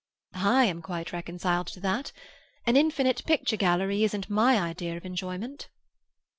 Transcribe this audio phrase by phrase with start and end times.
[0.33, 2.11] "I am quite reconciled to that.
[2.65, 5.69] An infinite picture gallery isn't my idea of enjoyment."